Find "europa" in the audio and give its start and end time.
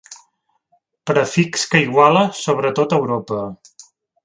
3.05-3.41